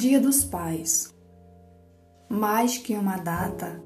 Dia 0.00 0.18
dos 0.18 0.42
Pais. 0.42 1.14
Mais 2.26 2.78
que 2.78 2.94
uma 2.94 3.18
data, 3.18 3.84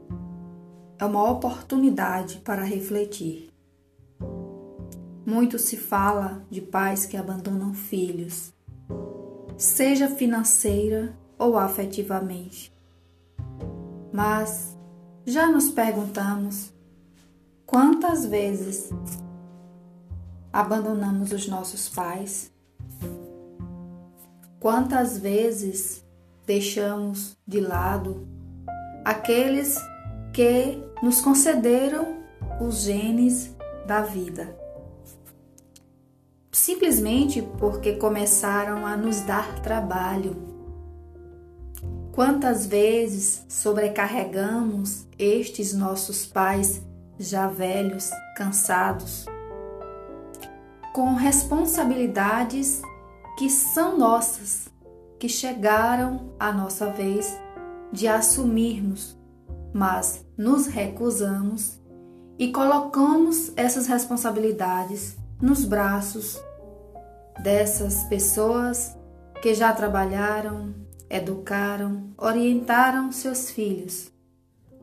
é 0.96 1.04
uma 1.04 1.28
oportunidade 1.28 2.38
para 2.38 2.62
refletir. 2.62 3.50
Muito 5.26 5.58
se 5.58 5.76
fala 5.76 6.46
de 6.48 6.60
pais 6.60 7.04
que 7.04 7.16
abandonam 7.16 7.74
filhos, 7.74 8.52
seja 9.58 10.06
financeira 10.08 11.18
ou 11.36 11.58
afetivamente. 11.58 12.72
Mas 14.12 14.78
já 15.26 15.48
nos 15.48 15.68
perguntamos 15.68 16.72
quantas 17.66 18.24
vezes 18.24 18.88
abandonamos 20.52 21.32
os 21.32 21.48
nossos 21.48 21.88
pais? 21.88 22.52
Quantas 24.60 25.18
vezes 25.18 26.03
deixamos 26.46 27.36
de 27.46 27.60
lado 27.60 28.26
aqueles 29.04 29.78
que 30.32 30.82
nos 31.02 31.20
concederam 31.20 32.18
os 32.60 32.82
genes 32.82 33.54
da 33.86 34.00
vida? 34.02 34.56
Simplesmente 36.50 37.42
porque 37.58 37.94
começaram 37.94 38.86
a 38.86 38.96
nos 38.96 39.20
dar 39.22 39.60
trabalho. 39.60 40.36
Quantas 42.12 42.64
vezes 42.64 43.44
sobrecarregamos 43.48 45.06
estes 45.18 45.72
nossos 45.72 46.24
pais 46.24 46.80
já 47.18 47.48
velhos, 47.48 48.10
cansados, 48.36 49.26
com 50.92 51.14
responsabilidades 51.14 52.80
que 53.36 53.50
são 53.50 53.98
nossas, 53.98 54.68
que 55.24 55.28
chegaram 55.30 56.34
a 56.38 56.52
nossa 56.52 56.90
vez 56.90 57.34
de 57.90 58.06
assumirmos, 58.06 59.18
mas 59.72 60.22
nos 60.36 60.66
recusamos 60.66 61.80
e 62.38 62.52
colocamos 62.52 63.50
essas 63.56 63.86
responsabilidades 63.86 65.16
nos 65.40 65.64
braços 65.64 66.38
dessas 67.42 68.04
pessoas 68.04 68.94
que 69.40 69.54
já 69.54 69.72
trabalharam, 69.72 70.74
educaram, 71.08 72.10
orientaram 72.18 73.10
seus 73.10 73.48
filhos. 73.48 74.12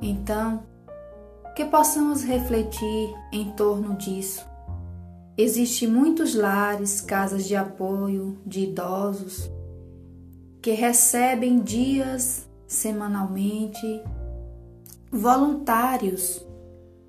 Então, 0.02 0.64
que 1.55 1.66
possamos 1.66 2.23
refletir 2.23 3.14
em 3.31 3.52
torno 3.52 3.95
disso 3.95 4.44
Existem 5.38 5.88
muitos 5.88 6.36
lares, 6.36 7.00
casas 7.00 7.48
de 7.48 7.55
apoio 7.55 8.38
de 8.45 8.61
idosos 8.66 9.50
que 10.62 10.72
recebem 10.72 11.59
dias 11.59 12.48
semanalmente 12.67 14.02
voluntários 15.12 16.45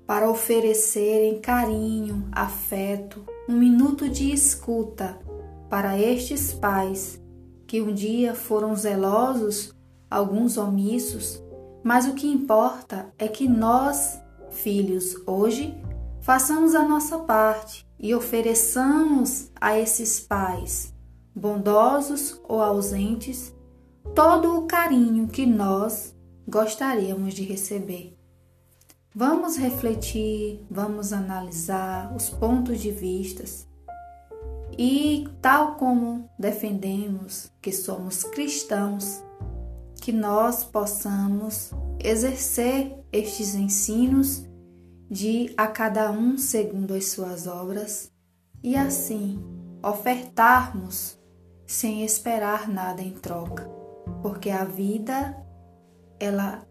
para 0.07 0.29
oferecerem 0.29 1.39
carinho, 1.39 2.27
afeto, 2.31 3.23
um 3.47 3.57
minuto 3.57 4.09
de 4.09 4.31
escuta 4.31 5.17
para 5.69 5.97
estes 5.97 6.51
pais 6.51 7.21
que 7.65 7.81
um 7.81 7.93
dia 7.93 8.35
foram 8.35 8.75
zelosos, 8.75 9.73
alguns 10.09 10.57
omissos, 10.57 11.41
mas 11.83 12.07
o 12.07 12.13
que 12.13 12.27
importa 12.27 13.13
é 13.17 13.27
que 13.27 13.47
nós, 13.47 14.19
filhos, 14.51 15.15
hoje 15.25 15.75
façamos 16.21 16.75
a 16.75 16.87
nossa 16.87 17.19
parte 17.19 17.85
e 17.99 18.13
ofereçamos 18.13 19.49
a 19.59 19.79
esses 19.79 20.19
pais, 20.19 20.92
bondosos 21.35 22.39
ou 22.47 22.61
ausentes, 22.61 23.53
todo 24.13 24.57
o 24.57 24.67
carinho 24.67 25.27
que 25.27 25.45
nós 25.45 26.15
gostaríamos 26.47 27.33
de 27.33 27.43
receber. 27.43 28.17
Vamos 29.15 29.57
refletir, 29.57 30.65
vamos 30.69 31.13
analisar 31.13 32.13
os 32.15 32.29
pontos 32.29 32.79
de 32.79 32.91
vistas 32.91 33.67
e, 34.77 35.27
tal 35.41 35.75
como 35.75 36.29
defendemos 36.37 37.51
que 37.61 37.71
somos 37.71 38.23
cristãos, 38.23 39.23
que 40.01 40.11
nós 40.11 40.63
possamos 40.63 41.71
exercer 41.99 42.97
estes 43.11 43.55
ensinos 43.55 44.45
de 45.09 45.53
a 45.55 45.67
cada 45.67 46.11
um 46.11 46.37
segundo 46.37 46.95
as 46.95 47.05
suas 47.05 47.45
obras, 47.45 48.11
e 48.63 48.75
assim 48.75 49.39
ofertarmos 49.83 51.19
sem 51.65 52.03
esperar 52.03 52.67
nada 52.67 53.01
em 53.01 53.11
troca, 53.11 53.69
porque 54.21 54.49
a 54.49 54.63
vida 54.63 55.37
ela 56.19 56.65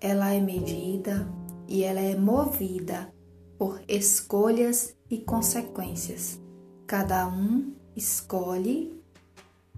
ela 0.00 0.32
é 0.32 0.40
medida 0.40 1.28
e 1.68 1.84
ela 1.84 2.00
é 2.00 2.16
movida 2.16 3.12
por 3.56 3.80
escolhas 3.86 4.96
e 5.08 5.18
consequências. 5.18 6.40
Cada 6.86 7.28
um 7.28 7.72
escolhe 7.94 9.00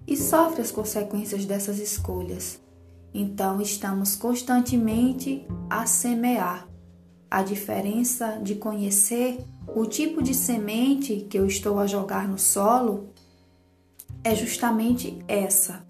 e 0.07 0.17
sofre 0.17 0.61
as 0.61 0.71
consequências 0.71 1.45
dessas 1.45 1.77
escolhas. 1.77 2.59
Então 3.13 3.61
estamos 3.61 4.15
constantemente 4.15 5.45
a 5.69 5.85
semear 5.85 6.67
a 7.29 7.43
diferença 7.43 8.39
de 8.41 8.55
conhecer 8.55 9.45
o 9.67 9.85
tipo 9.85 10.21
de 10.21 10.33
semente 10.33 11.27
que 11.29 11.37
eu 11.37 11.45
estou 11.45 11.79
a 11.79 11.87
jogar 11.87 12.27
no 12.27 12.37
solo 12.37 13.09
é 14.25 14.33
justamente 14.33 15.19
essa: 15.27 15.85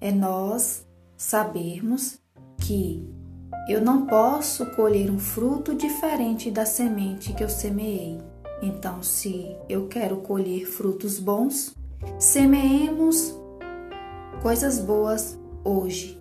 é 0.00 0.12
nós 0.12 0.86
sabermos 1.16 2.20
que 2.58 3.08
eu 3.68 3.80
não 3.80 4.06
posso 4.06 4.66
colher 4.76 5.10
um 5.10 5.18
fruto 5.18 5.74
diferente 5.74 6.50
da 6.50 6.66
semente 6.66 7.32
que 7.32 7.42
eu 7.42 7.48
semeei. 7.48 8.18
Então, 8.62 9.02
se 9.02 9.56
eu 9.68 9.88
quero 9.88 10.18
colher 10.18 10.66
frutos 10.66 11.18
bons, 11.18 11.74
semeemos 12.18 13.34
coisas 14.42 14.78
boas 14.78 15.38
hoje 15.64 16.19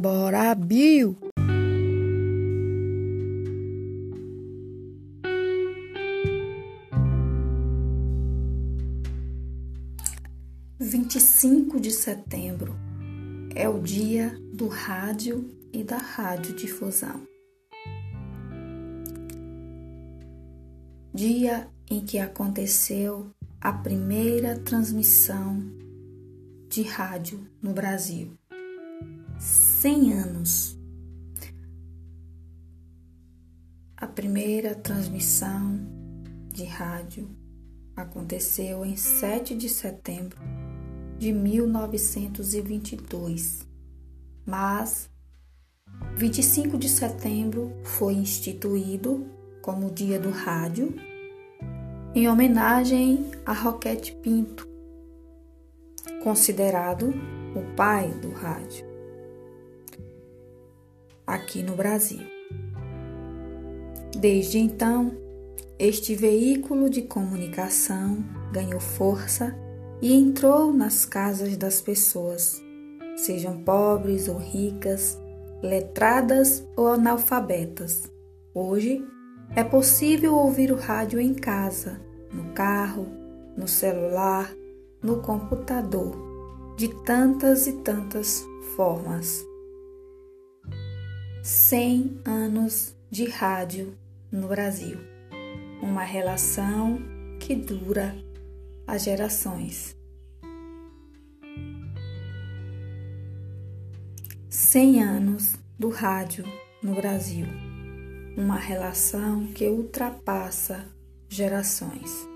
Bora, 0.00 0.54
Bill! 0.54 1.14
Vinte 10.78 11.16
e 11.16 11.20
cinco 11.20 11.78
de 11.78 11.90
setembro 11.90 12.74
é 13.54 13.68
o 13.68 13.78
dia 13.82 14.34
do 14.54 14.68
rádio 14.68 15.54
e 15.70 15.84
da 15.84 15.98
radiodifusão. 15.98 17.20
Dia 21.12 21.68
em 21.90 22.06
que 22.06 22.18
aconteceu 22.18 23.30
a 23.60 23.70
primeira 23.70 24.58
transmissão 24.60 25.62
de 26.70 26.84
rádio 26.84 27.46
no 27.60 27.74
Brasil. 27.74 28.39
100 29.80 30.12
anos. 30.12 30.76
A 33.96 34.06
primeira 34.06 34.74
transmissão 34.74 35.80
de 36.52 36.64
rádio 36.64 37.30
aconteceu 37.96 38.84
em 38.84 38.94
7 38.94 39.56
de 39.56 39.70
setembro 39.70 40.38
de 41.16 41.32
1922, 41.32 43.66
mas 44.44 45.08
25 46.14 46.76
de 46.76 46.90
setembro 46.90 47.72
foi 47.82 48.12
instituído 48.12 49.26
como 49.62 49.90
Dia 49.90 50.20
do 50.20 50.28
Rádio 50.28 50.94
em 52.14 52.28
homenagem 52.28 53.30
a 53.46 53.54
Roquete 53.54 54.14
Pinto, 54.16 54.68
considerado 56.22 57.14
o 57.56 57.74
pai 57.74 58.10
do 58.20 58.30
rádio 58.30 58.89
aqui 61.30 61.62
no 61.62 61.74
Brasil. 61.74 62.20
Desde 64.16 64.58
então, 64.58 65.12
este 65.78 66.14
veículo 66.14 66.90
de 66.90 67.02
comunicação 67.02 68.22
ganhou 68.52 68.80
força 68.80 69.56
e 70.02 70.12
entrou 70.12 70.72
nas 70.72 71.04
casas 71.04 71.56
das 71.56 71.80
pessoas, 71.80 72.60
sejam 73.16 73.62
pobres 73.62 74.28
ou 74.28 74.36
ricas, 74.36 75.18
letradas 75.62 76.66
ou 76.76 76.88
analfabetas. 76.88 78.10
Hoje 78.54 79.04
é 79.54 79.62
possível 79.62 80.34
ouvir 80.34 80.72
o 80.72 80.76
rádio 80.76 81.20
em 81.20 81.34
casa, 81.34 82.00
no 82.32 82.52
carro, 82.52 83.06
no 83.56 83.68
celular, 83.68 84.52
no 85.02 85.22
computador, 85.22 86.16
de 86.76 86.88
tantas 87.04 87.66
e 87.66 87.72
tantas 87.72 88.44
formas. 88.74 89.49
100 91.42 92.20
anos 92.26 92.94
de 93.10 93.24
rádio 93.24 93.96
no 94.30 94.46
Brasil. 94.46 94.98
Uma 95.80 96.02
relação 96.04 96.98
que 97.38 97.54
dura 97.54 98.14
as 98.86 99.04
gerações. 99.04 99.96
100 104.50 105.02
anos 105.02 105.54
do 105.78 105.88
rádio 105.88 106.44
no 106.82 106.94
Brasil. 106.94 107.46
Uma 108.36 108.56
relação 108.56 109.46
que 109.46 109.66
ultrapassa 109.66 110.84
gerações. 111.26 112.28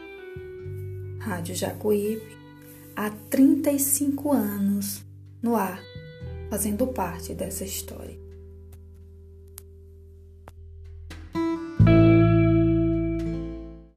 Rádio 1.21 1.55
Jacuípe 1.55 2.39
há 2.97 3.11
35 3.11 4.33
anos 4.33 5.05
no 5.43 5.57
ar, 5.57 5.79
fazendo 6.49 6.87
parte 6.87 7.35
dessa 7.35 7.65
história. 7.65 8.24